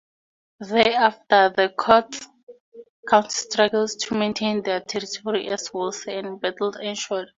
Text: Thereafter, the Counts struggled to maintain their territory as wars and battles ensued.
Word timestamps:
Thereafter, 0.61 1.49
the 1.55 1.75
Counts 3.07 3.35
struggled 3.35 3.91
to 3.99 4.15
maintain 4.15 4.63
their 4.63 4.79
territory 4.79 5.47
as 5.49 5.71
wars 5.71 6.05
and 6.07 6.41
battles 6.41 6.75
ensued. 6.81 7.27